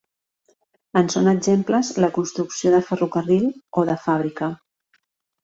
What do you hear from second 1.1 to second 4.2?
són exemples la construcció de ferrocarril o de